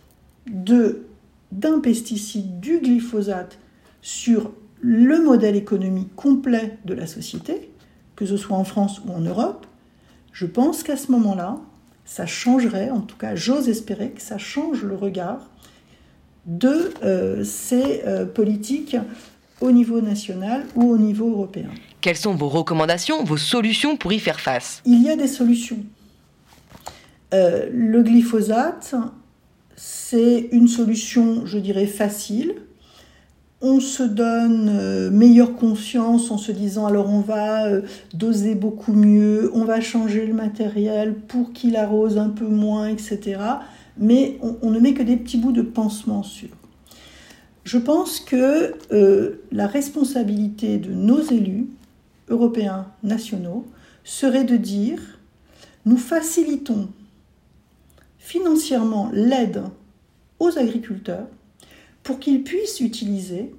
d'un 0.46 1.80
pesticide, 1.80 2.60
du 2.60 2.78
glyphosate, 2.78 3.58
sur 4.02 4.52
le 4.80 5.22
modèle 5.22 5.56
économique 5.56 6.14
complet 6.14 6.78
de 6.84 6.94
la 6.94 7.06
société, 7.06 7.70
que 8.16 8.26
ce 8.26 8.36
soit 8.36 8.56
en 8.56 8.64
France 8.64 9.00
ou 9.06 9.12
en 9.12 9.20
Europe, 9.20 9.66
je 10.32 10.46
pense 10.46 10.82
qu'à 10.82 10.96
ce 10.96 11.10
moment-là, 11.12 11.58
ça 12.08 12.24
changerait, 12.24 12.90
en 12.90 13.02
tout 13.02 13.16
cas 13.16 13.36
j'ose 13.36 13.68
espérer 13.68 14.10
que 14.10 14.22
ça 14.22 14.38
change 14.38 14.82
le 14.82 14.96
regard 14.96 15.50
de 16.46 16.94
euh, 17.04 17.44
ces 17.44 18.02
euh, 18.06 18.24
politiques 18.24 18.96
au 19.60 19.70
niveau 19.70 20.00
national 20.00 20.64
ou 20.74 20.90
au 20.90 20.96
niveau 20.96 21.30
européen. 21.30 21.68
Quelles 22.00 22.16
sont 22.16 22.34
vos 22.34 22.48
recommandations, 22.48 23.22
vos 23.24 23.36
solutions 23.36 23.96
pour 23.98 24.12
y 24.12 24.18
faire 24.18 24.40
face? 24.40 24.80
Il 24.86 25.02
y 25.02 25.10
a 25.10 25.16
des 25.16 25.28
solutions. 25.28 25.84
Euh, 27.34 27.68
le 27.70 28.02
glyphosate, 28.02 28.94
c'est 29.76 30.48
une 30.50 30.68
solution, 30.68 31.44
je 31.44 31.58
dirais, 31.58 31.86
facile, 31.86 32.54
on 33.60 33.80
se 33.80 34.02
donne 34.02 34.68
euh, 34.68 35.10
meilleure 35.10 35.56
conscience 35.56 36.30
en 36.30 36.38
se 36.38 36.52
disant 36.52 36.86
alors 36.86 37.08
on 37.10 37.20
va 37.20 37.66
euh, 37.66 37.82
doser 38.14 38.54
beaucoup 38.54 38.92
mieux, 38.92 39.50
on 39.52 39.64
va 39.64 39.80
changer 39.80 40.26
le 40.26 40.34
matériel 40.34 41.14
pour 41.14 41.52
qu'il 41.52 41.76
arrose 41.76 42.18
un 42.18 42.28
peu 42.28 42.46
moins, 42.46 42.86
etc. 42.88 43.40
Mais 43.98 44.38
on, 44.62 44.70
ne 44.70 44.78
met 44.78 44.94
que 44.94 45.02
des 45.02 45.16
petits 45.16 45.38
bouts 45.38 45.52
de 45.52 45.62
pansement 45.62 46.22
sur. 46.22 46.48
Je 47.64 47.78
pense 47.78 48.20
que 48.20 48.74
euh, 48.92 49.42
la 49.50 49.66
responsabilité 49.66 50.78
de 50.78 50.92
nos 50.92 51.20
élus, 51.20 51.66
européens, 52.28 52.86
nationaux, 53.02 53.66
serait 54.04 54.44
de 54.44 54.56
dire 54.56 55.18
nous 55.84 55.96
facilitons 55.96 56.88
financièrement 58.18 59.10
l'aide 59.12 59.62
aux 60.38 60.56
agriculteurs 60.58 61.26
pour 62.08 62.20
qu'ils 62.20 62.42
puissent 62.42 62.80
utiliser 62.80 63.52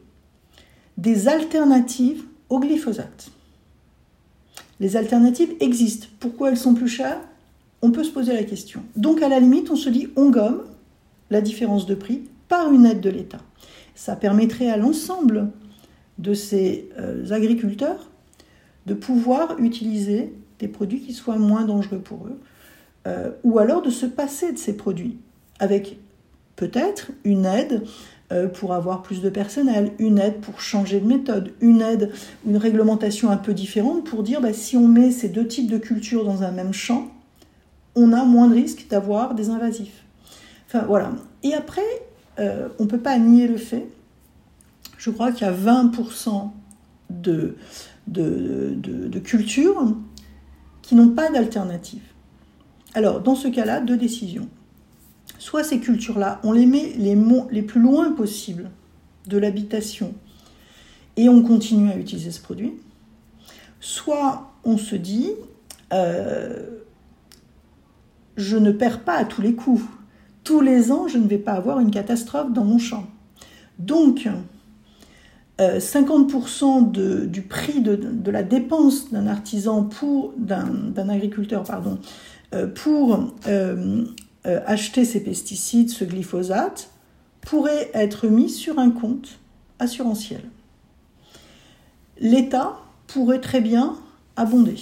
des 0.98 1.28
alternatives 1.28 2.24
au 2.50 2.60
glyphosate. 2.60 3.30
Les 4.80 4.98
alternatives 4.98 5.54
existent. 5.60 6.08
Pourquoi 6.20 6.50
elles 6.50 6.58
sont 6.58 6.74
plus 6.74 6.88
chères? 6.88 7.22
On 7.84 7.92
peut 7.92 8.04
se 8.04 8.10
poser 8.10 8.34
la 8.34 8.44
question. 8.44 8.82
Donc 8.96 9.22
à 9.22 9.30
la 9.30 9.40
limite, 9.40 9.70
on 9.70 9.76
se 9.76 9.88
dit 9.90 10.08
on 10.16 10.32
gomme 10.32 10.64
la 11.30 11.42
différence 11.42 11.86
de 11.86 11.94
prix 11.94 12.24
par 12.48 12.74
une 12.74 12.88
aide 12.88 13.02
de 13.02 13.12
l'État. 13.12 13.38
Ça 13.94 14.16
permettrait 14.16 14.72
à 14.72 14.78
l'ensemble 14.78 15.52
de 16.18 16.34
ces 16.34 16.90
euh, 16.98 17.30
agriculteurs 17.30 18.10
de 18.88 18.96
pouvoir 18.96 19.60
utiliser 19.60 20.34
des 20.58 20.68
produits 20.68 21.02
qui 21.02 21.14
soient 21.14 21.38
moins 21.38 21.66
dangereux 21.66 22.00
pour 22.00 22.26
eux, 22.26 22.40
euh, 23.06 23.30
ou 23.44 23.60
alors 23.60 23.84
de 23.84 23.92
se 23.92 24.08
passer 24.08 24.54
de 24.54 24.58
ces 24.58 24.76
produits, 24.76 25.20
avec 25.60 26.00
peut-être 26.56 27.12
une 27.24 27.46
aide 27.46 27.84
pour 28.54 28.74
avoir 28.74 29.02
plus 29.02 29.22
de 29.22 29.30
personnel, 29.30 29.92
une 29.98 30.20
aide 30.20 30.40
pour 30.40 30.62
changer 30.62 31.00
de 31.00 31.08
méthode, 31.08 31.54
une 31.62 31.82
aide, 31.82 32.12
une 32.46 32.58
réglementation 32.58 33.32
un 33.32 33.38
peu 33.38 33.56
différente 33.56 34.04
pour 34.06 34.22
dire 34.22 34.40
bah, 34.40 34.54
si 34.54 34.78
on 34.78 34.88
met 34.88 35.10
ces 35.10 35.30
deux 35.30 35.48
types 35.48 35.70
de 35.70 35.80
cultures 35.80 36.26
dans 36.26 36.44
un 36.44 36.52
même 36.52 36.74
champ, 36.74 37.08
on 37.96 38.14
a 38.14 38.24
moins 38.26 38.48
de 38.48 38.54
risques 38.54 38.88
d'avoir 38.90 39.34
des 39.34 39.50
invasifs. 39.50 40.04
Voilà. 40.88 41.12
Et 41.44 41.54
après, 41.54 41.82
euh, 42.40 42.70
on 42.80 42.84
ne 42.84 42.90
peut 42.90 43.00
pas 43.00 43.18
nier 43.18 43.48
le 43.48 43.58
fait, 43.58 43.88
je 44.98 45.10
crois 45.10 45.32
qu'il 45.32 45.48
y 45.48 45.50
a 45.50 45.54
20% 45.54 46.52
de, 47.10 47.56
de, 48.08 48.74
de, 48.76 49.08
de 49.08 49.20
cultures 49.20 49.96
qui 50.82 50.96
n'ont 50.96 51.10
pas 51.10 51.30
d'alternative. 51.30 52.02
Alors, 52.94 53.22
dans 53.22 53.36
ce 53.36 53.48
cas-là, 53.48 53.82
deux 53.82 53.98
décisions 53.98 54.48
soit 55.40 55.64
ces 55.64 55.80
cultures-là, 55.80 56.40
on 56.44 56.52
les 56.52 56.68
met 56.68 56.94
les, 56.98 57.62
plus 57.64 57.82
loin 57.82 58.12
possible 58.12 58.70
de 59.26 59.38
l'habitation 59.38 60.14
et 61.18 61.30
on 61.30 61.42
continue 61.42 61.90
à 61.90 61.98
utiliser 61.98 62.30
ce 62.30 62.42
produit, 62.42 62.74
soit 63.80 64.52
on 64.64 64.78
se 64.78 64.96
dit, 64.96 65.32
euh, 65.94 66.82
je 68.38 68.58
ne 68.58 68.72
perds 68.72 69.04
pas 69.04 69.16
à 69.16 69.26
tous 69.26 69.42
les 69.42 69.56
coups. 69.56 69.84
Tous 70.44 70.62
les 70.62 70.92
ans, 70.92 71.08
je 71.08 71.18
ne 71.18 71.28
vais 71.28 71.38
pas 71.38 71.54
avoir 71.54 71.80
une 71.80 71.92
catastrophe 71.92 72.54
dans 72.54 72.64
mon 72.64 72.78
champ. 72.78 73.08
Donc, 73.78 74.28
50% 75.58 76.98
euh, 76.98 77.26
du 77.26 77.42
prix 77.42 77.82
de, 77.82 78.32
la 78.32 78.44
dépense 78.44 79.12
d'un 79.12 79.28
artisan 79.28 79.84
pour 79.84 80.34
d'un 80.38 81.10
agriculteur 81.10 81.64
pardon 81.64 82.00
euh, 82.54 82.68
pour 82.68 83.20
euh, 84.50 84.60
acheter 84.66 85.06
ces 85.06 85.22
pesticides, 85.22 85.90
ce 85.90 86.04
glyphosate, 86.04 86.90
pourrait 87.42 87.92
être 87.94 88.28
mis 88.28 88.50
sur 88.50 88.80
un 88.80 88.90
compte 88.90 89.40
assurantiel. 89.78 90.42
L'État 92.20 92.80
pourrait 93.08 93.42
très 93.42 93.62
bien 93.62 93.96
abonder. 94.36 94.76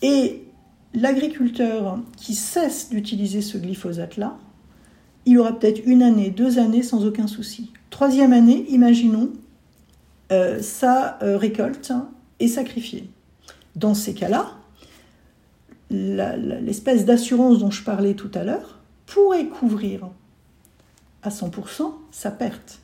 Et 0.00 0.42
l'agriculteur 0.94 1.98
qui 2.16 2.34
cesse 2.34 2.88
d'utiliser 2.88 3.42
ce 3.42 3.58
glyphosate-là, 3.58 4.38
il 5.26 5.38
aura 5.38 5.52
peut-être 5.52 5.82
une 5.84 6.02
année, 6.02 6.30
deux 6.30 6.58
années 6.58 6.82
sans 6.82 7.04
aucun 7.04 7.26
souci. 7.26 7.72
Troisième 7.90 8.32
année, 8.32 8.64
imaginons, 8.70 9.32
euh, 10.32 10.62
sa 10.62 11.18
euh, 11.22 11.36
récolte 11.36 11.92
est 12.40 12.48
sacrifiée. 12.48 13.10
Dans 13.74 13.92
ces 13.92 14.14
cas-là, 14.14 14.52
l'espèce 15.90 17.04
d'assurance 17.04 17.58
dont 17.58 17.70
je 17.70 17.82
parlais 17.82 18.14
tout 18.14 18.30
à 18.34 18.44
l'heure 18.44 18.80
pourrait 19.06 19.46
couvrir 19.46 20.08
à 21.22 21.28
100% 21.28 21.92
sa 22.10 22.30
perte. 22.30 22.80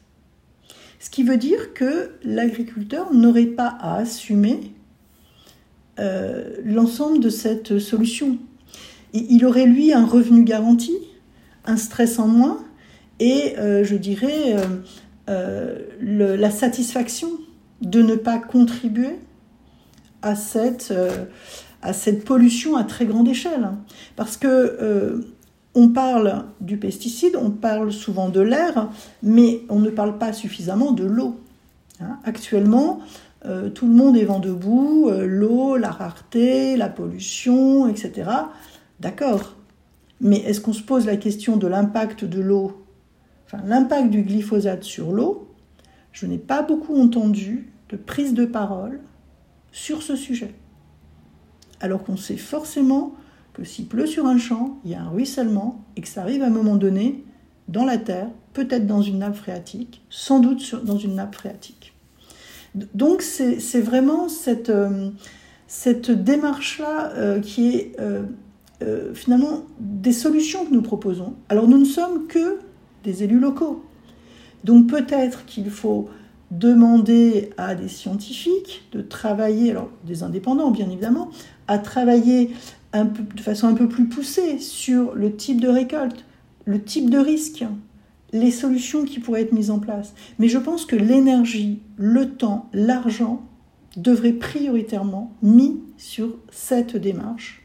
Ce 1.01 1.11
qui 1.11 1.25
veut 1.25 1.37
dire 1.37 1.75
que 1.75 2.13
l'agriculteur 2.23 3.13
n'aurait 3.13 3.47
pas 3.47 3.77
à 3.81 3.97
assumer 3.97 4.73
l'ensemble 6.65 7.21
de 7.21 7.29
cette 7.29 7.79
solution. 7.79 8.39
Il 9.13 9.45
aurait, 9.45 9.67
lui, 9.67 9.93
un 9.93 10.07
revenu 10.07 10.45
garanti, 10.45 10.97
un 11.65 11.77
stress 11.77 12.19
en 12.19 12.29
moins, 12.29 12.65
et 13.19 13.55
je 13.57 13.95
dirais 13.97 14.57
la 15.27 16.51
satisfaction 16.51 17.31
de 17.81 18.01
ne 18.01 18.15
pas 18.15 18.39
contribuer 18.39 19.19
à 20.23 20.37
cette, 20.37 20.95
à 21.83 21.93
cette 21.93 22.25
pollution 22.25 22.77
à 22.77 22.85
très 22.85 23.07
grande 23.07 23.29
échelle. 23.29 23.69
Parce 24.17 24.37
que 24.37 25.25
on 25.75 25.89
parle 25.89 26.45
du 26.61 26.77
pesticide, 26.77 27.37
on 27.37 27.51
parle 27.51 27.93
souvent 27.93 28.29
de 28.29 28.41
l'air, 28.41 28.91
mais 29.23 29.63
on 29.69 29.79
ne 29.79 29.91
parle 29.91 30.19
pas 30.19 30.33
suffisamment 30.33 30.93
de 30.93 31.05
l'eau. 31.05 31.41
Hein. 32.01 32.19
Actuellement, 32.25 33.01
euh, 33.47 33.71
tout 33.71 33.87
le 33.87 33.95
monde 33.95 34.17
est 34.17 34.25
vent 34.25 34.39
debout, 34.39 35.09
euh, 35.09 35.27
l'eau, 35.27 35.77
la 35.77 35.91
rareté, 35.91 36.77
la 36.77 36.89
pollution, 36.89 37.89
etc. 37.89 38.31
D'accord. 39.01 39.57
Mais 40.21 40.39
est-ce 40.39 40.61
qu'on 40.61 40.73
se 40.73 40.83
pose 40.83 41.07
la 41.07 41.17
question 41.17 41.57
de 41.57 41.67
l'impact 41.67 42.25
de 42.25 42.41
l'eau 42.41 42.85
Enfin, 43.47 43.63
l'impact 43.67 44.11
du 44.11 44.23
glyphosate 44.23 44.85
sur 44.85 45.13
l'eau, 45.13 45.49
je 46.13 46.27
n'ai 46.27 46.39
pas 46.39 46.63
beaucoup 46.63 47.01
entendu 47.01 47.73
de 47.89 47.97
prise 47.97 48.35
de 48.35 48.45
parole 48.45 49.01
sur 49.73 50.03
ce 50.03 50.17
sujet. 50.17 50.55
Alors 51.83 52.05
qu'on 52.05 52.17
sait 52.17 52.37
forcément 52.37 53.15
que 53.53 53.65
s'il 53.65 53.87
pleut 53.87 54.07
sur 54.07 54.27
un 54.27 54.39
champ, 54.39 54.79
il 54.85 54.93
y 54.93 54.95
a 54.95 55.03
un 55.03 55.11
ruissellement 55.11 55.85
et 55.97 56.01
que 56.01 56.09
ça 56.09 56.23
arrive 56.23 56.43
à 56.43 56.47
un 56.47 56.51
moment 56.51 56.77
donné 56.77 57.25
dans 57.69 57.85
la 57.85 57.99
terre, 57.99 58.29
peut-être 58.55 58.87
dans 58.87 59.03
une 59.03 59.19
nappe 59.19 59.35
phréatique, 59.35 60.03
sans 60.09 60.41
doute 60.41 60.85
dans 60.85 60.97
une 60.97 61.17
nappe 61.17 61.35
phréatique. 61.35 61.93
Donc 62.95 63.21
c'est 63.23 63.81
vraiment 63.81 64.29
cette, 64.29 64.71
euh, 64.71 65.11
démarche-là 66.09 67.13
euh, 67.17 67.41
qui 67.41 67.69
est 67.69 67.97
euh, 68.01 68.23
finalement 69.15 69.65
des 69.79 70.13
solutions 70.13 70.65
que 70.65 70.73
nous 70.73 70.83
proposons. 70.83 71.35
Alors 71.49 71.69
nous 71.69 71.79
ne 71.79 71.85
sommes 71.85 72.27
que 72.29 72.59
des 73.05 73.25
élus 73.25 73.39
locaux. 73.39 73.85
Donc 74.65 74.87
peut-être 74.87 75.45
qu'il 75.45 75.71
faut 75.71 76.09
demander 76.51 77.51
à 77.57 77.75
des 77.75 77.89
scientifiques 77.89 78.87
de 78.93 79.01
travailler, 79.01 79.71
alors 79.71 79.89
des 80.05 80.23
indépendants 80.23 80.71
bien 80.71 80.89
évidemment, 80.91 81.31
à 81.73 81.79
travailler 81.79 82.51
de 82.95 83.41
façon 83.41 83.67
un 83.67 83.75
peu 83.75 83.89
plus 83.89 84.07
poussée 84.07 84.59
sur 84.59 85.15
le 85.15 85.35
type 85.35 85.61
de 85.61 85.69
récolte, 85.69 86.27
le 86.67 86.83
type 86.83 87.09
de 87.09 87.19
risque, 87.19 87.65
les 88.33 88.51
solutions 88.51 89.05
qui 89.05 89.19
pourraient 89.19 89.43
être 89.43 89.53
mises 89.53 89.71
en 89.71 89.79
place. 89.79 90.15
Mais 90.39 90.49
je 90.49 90.59
pense 90.59 90.85
que 90.85 90.97
l'énergie, 90.97 91.81
le 91.97 92.31
temps, 92.31 92.69
l'argent 92.75 93.43
devraient 93.97 94.33
prioritairement 94.33 95.33
mis 95.43 95.81
sur 95.97 96.37
cette 96.51 96.97
démarche 96.97 97.63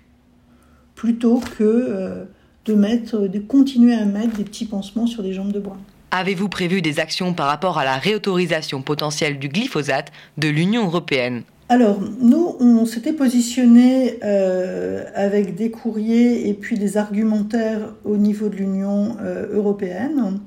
plutôt 0.96 1.40
que 1.40 1.64
euh, 1.64 2.26
de, 2.66 2.74
mettre, 2.74 3.28
de 3.28 3.40
continuer 3.40 3.94
à 3.94 4.06
mettre 4.06 4.38
des 4.38 4.44
petits 4.44 4.66
pansements 4.66 5.08
sur 5.08 5.22
des 5.22 5.34
jambes 5.34 5.52
de 5.52 5.60
bois. 5.60 5.78
Avez-vous 6.12 6.48
prévu 6.48 6.82
des 6.82 7.00
actions 7.00 7.34
par 7.34 7.48
rapport 7.48 7.78
à 7.78 7.84
la 7.84 7.98
réautorisation 7.98 8.82
potentielle 8.82 9.40
du 9.40 9.50
glyphosate 9.50 10.12
de 10.38 10.48
l'Union 10.48 10.86
européenne? 10.86 11.44
Alors, 11.70 12.00
nous, 12.22 12.56
on 12.62 12.86
s'était 12.86 13.12
positionné 13.12 14.20
euh, 14.24 15.04
avec 15.16 15.56
des 15.56 15.70
courriers 15.70 16.48
et 16.48 16.54
puis 16.54 16.78
des 16.78 16.96
argumentaires 16.96 17.94
au 18.06 18.16
niveau 18.16 18.48
de 18.48 18.56
l'Union 18.56 19.18
euh, 19.20 19.54
européenne. 19.54 20.40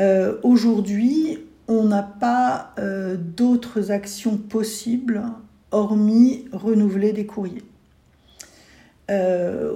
Euh, 0.00 0.36
aujourd'hui, 0.42 1.38
on 1.66 1.84
n'a 1.84 2.02
pas 2.02 2.74
d'autres 3.36 3.90
actions 3.90 4.38
possibles 4.38 5.22
hormis 5.70 6.46
renouveler 6.50 7.12
des 7.12 7.26
courriers. 7.26 7.62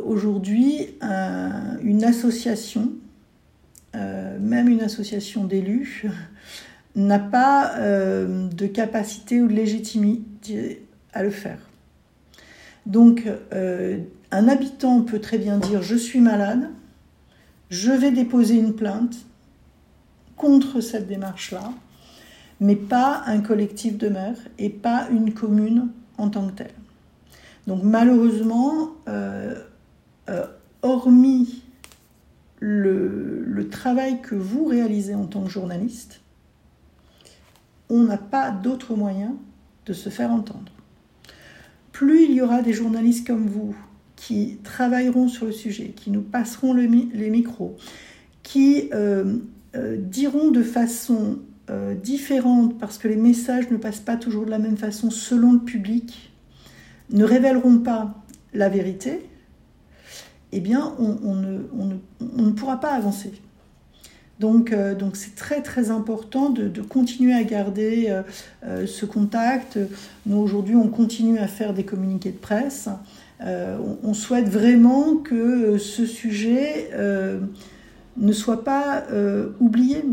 Aujourd'hui, 0.06 0.94
une 1.82 2.02
association, 2.02 2.92
même 3.92 4.68
une 4.68 4.80
association 4.80 5.44
d'élus, 5.44 6.06
n'a 6.94 7.18
pas 7.18 7.78
de 7.78 8.66
capacité 8.66 9.40
ou 9.40 9.48
de 9.48 9.54
légitimité 9.54 10.86
à 11.12 11.22
le 11.22 11.30
faire. 11.30 11.58
Donc, 12.86 13.28
euh, 13.52 13.98
un 14.30 14.48
habitant 14.48 15.02
peut 15.02 15.20
très 15.20 15.38
bien 15.38 15.58
dire 15.58 15.82
je 15.82 15.96
suis 15.96 16.20
malade, 16.20 16.70
je 17.70 17.90
vais 17.90 18.10
déposer 18.10 18.56
une 18.56 18.74
plainte 18.74 19.16
contre 20.36 20.80
cette 20.80 21.06
démarche-là, 21.06 21.72
mais 22.60 22.76
pas 22.76 23.22
un 23.26 23.40
collectif 23.40 23.98
de 23.98 24.08
maires 24.08 24.38
et 24.58 24.70
pas 24.70 25.08
une 25.10 25.32
commune 25.32 25.88
en 26.18 26.28
tant 26.28 26.46
que 26.48 26.52
telle. 26.52 26.74
Donc 27.66 27.82
malheureusement, 27.84 28.90
euh, 29.08 29.54
euh, 30.28 30.46
hormis 30.82 31.62
le, 32.58 33.68
travail 33.70 34.20
que 34.20 34.34
vous 34.34 34.66
réalisez 34.66 35.14
en 35.14 35.26
tant 35.26 35.44
que 35.44 35.50
journaliste, 35.50 36.21
on 37.92 38.04
n'a 38.04 38.18
pas 38.18 38.50
d'autre 38.50 38.96
moyen 38.96 39.36
de 39.86 39.92
se 39.92 40.08
faire 40.08 40.30
entendre. 40.30 40.72
Plus 41.92 42.24
il 42.24 42.32
y 42.32 42.40
aura 42.40 42.62
des 42.62 42.72
journalistes 42.72 43.26
comme 43.26 43.46
vous 43.46 43.76
qui 44.16 44.58
travailleront 44.62 45.28
sur 45.28 45.46
le 45.46 45.52
sujet, 45.52 45.88
qui 45.88 46.10
nous 46.10 46.22
passeront 46.22 46.74
les 46.74 47.30
micros, 47.30 47.76
qui 48.42 48.88
euh, 48.94 49.38
euh, 49.74 49.96
diront 49.98 50.50
de 50.50 50.62
façon 50.62 51.40
euh, 51.70 51.94
différente, 51.94 52.78
parce 52.78 52.98
que 52.98 53.08
les 53.08 53.16
messages 53.16 53.70
ne 53.70 53.76
passent 53.76 54.00
pas 54.00 54.16
toujours 54.16 54.46
de 54.46 54.50
la 54.50 54.58
même 54.58 54.76
façon 54.76 55.10
selon 55.10 55.52
le 55.52 55.58
public, 55.58 56.32
ne 57.10 57.24
révéleront 57.24 57.78
pas 57.78 58.14
la 58.54 58.68
vérité, 58.68 59.26
eh 60.52 60.60
bien, 60.60 60.94
on 60.98 61.34
ne 61.34 62.50
pourra 62.52 62.78
pas 62.78 62.92
avancer. 62.92 63.32
Euh, 64.42 64.94
donc, 64.94 65.16
c'est 65.16 65.34
très 65.34 65.62
très 65.62 65.90
important 65.90 66.50
de, 66.50 66.80
continuer 66.82 67.32
à 67.32 67.44
garder 67.44 68.06
euh, 68.08 68.22
euh, 68.66 68.86
ce 68.86 69.06
contact. 69.06 69.78
Nous 70.26 70.36
aujourd'hui, 70.36 70.76
on 70.76 70.88
continue 70.88 71.38
à 71.38 71.46
faire 71.46 71.74
des 71.74 71.84
communiqués 71.84 72.32
de 72.32 72.38
presse. 72.38 72.88
On, 73.44 74.14
souhaite 74.14 74.48
vraiment 74.48 75.16
que 75.16 75.76
ce 75.76 76.06
sujet 76.06 76.90
ne 78.16 78.32
soit 78.32 78.62
pas 78.62 79.02
oublié. 79.58 80.04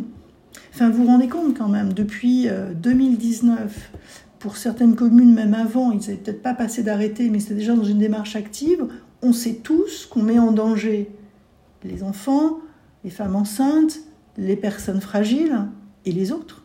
Enfin, 0.73 0.89
vous 0.89 1.03
vous 1.03 1.05
rendez 1.05 1.27
compte 1.27 1.55
quand 1.55 1.67
même, 1.67 1.93
depuis 1.93 2.47
2019, 2.82 3.91
pour 4.39 4.58
certaines 4.58 4.95
communes, 4.95 5.32
même 5.32 5.53
avant, 5.53 5.91
ils 5.91 5.99
n'avaient 5.99 6.15
peut-être 6.15 6.41
pas 6.41 6.55
passé 6.55 6.82
d'arrêté, 6.82 7.29
mais 7.29 7.39
c'était 7.39 7.53
déjà 7.53 7.75
dans 7.75 7.84
une 7.84 7.99
démarche 7.99 8.36
active. 8.36 8.88
On 9.21 9.32
sait 9.32 9.60
tous 9.62 10.08
qu'on 10.08 10.23
met 10.23 10.39
en 10.39 10.51
danger 10.51 11.12
les 11.84 12.01
enfants, 12.01 12.58
les 13.03 13.12
femmes 13.12 13.36
enceintes, 13.36 13.99
les 14.39 14.56
personnes 14.56 15.02
fragiles 15.02 15.67
et 16.06 16.12
les 16.12 16.32
autres. 16.32 16.63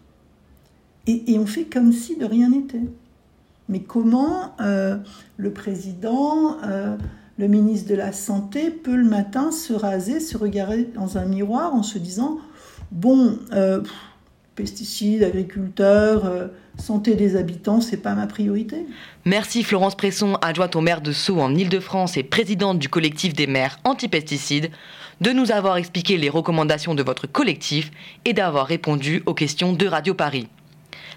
Et, 1.06 1.38
on 1.38 1.44
fait 1.44 1.64
comme 1.64 1.92
si 1.92 2.16
de 2.16 2.24
rien 2.24 2.48
n'était. 2.48 2.80
Mais 3.68 3.80
comment 3.80 4.56
euh, 4.60 4.96
le 5.36 5.52
président, 5.52 6.56
euh, 6.62 6.96
le 7.36 7.46
ministre 7.46 7.90
de 7.90 7.94
la 7.94 8.12
Santé 8.12 8.70
peut 8.70 8.96
le 8.96 9.04
matin 9.04 9.50
se 9.50 9.74
raser, 9.74 10.20
se 10.20 10.38
regarder 10.38 10.84
dans 10.94 11.18
un 11.18 11.26
miroir 11.26 11.74
en 11.74 11.82
se 11.82 11.98
disant, 11.98 12.38
bon, 12.90 13.38
euh, 13.52 13.82
pesticides, 14.54 15.22
agriculteurs, 15.22 16.50
santé 16.78 17.14
des 17.14 17.36
habitants, 17.36 17.80
c'est 17.80 17.96
pas 17.96 18.14
ma 18.14 18.26
priorité. 18.26 18.86
Merci 19.24 19.62
Florence 19.62 19.96
Presson, 19.96 20.36
adjointe 20.42 20.76
au 20.76 20.80
maire 20.80 21.00
de 21.00 21.12
Sceaux 21.12 21.40
en 21.40 21.54
Ile-de-France 21.54 22.16
et 22.16 22.22
présidente 22.22 22.78
du 22.78 22.88
collectif 22.88 23.34
des 23.34 23.46
maires 23.46 23.78
anti-pesticides 23.84 24.70
de 25.20 25.30
nous 25.30 25.52
avoir 25.52 25.76
expliqué 25.76 26.16
les 26.16 26.28
recommandations 26.28 26.94
de 26.94 27.02
votre 27.02 27.26
collectif 27.26 27.90
et 28.24 28.32
d'avoir 28.32 28.66
répondu 28.66 29.22
aux 29.26 29.34
questions 29.34 29.72
de 29.72 29.86
Radio 29.86 30.14
Paris. 30.14 30.48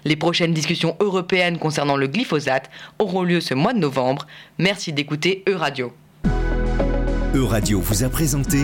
Les 0.04 0.16
prochaines 0.16 0.54
discussions 0.54 0.96
européennes 1.00 1.58
concernant 1.58 1.96
le 1.96 2.06
glyphosate 2.06 2.70
auront 2.98 3.24
lieu 3.24 3.40
ce 3.40 3.54
mois 3.54 3.72
de 3.72 3.78
novembre. 3.78 4.26
Merci 4.58 4.92
d'écouter 4.92 5.42
Euradio. 5.48 5.92
Euradio 7.34 7.80
vous 7.80 8.04
a 8.04 8.08
présenté 8.08 8.58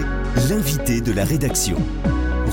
l'invité 0.48 1.00
de 1.00 1.12
la 1.12 1.24
rédaction. 1.24 1.76